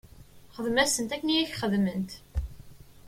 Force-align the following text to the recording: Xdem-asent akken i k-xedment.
Xdem-asent 0.55 1.13
akken 1.15 1.33
i 1.35 1.45
k-xedment. 1.51 2.11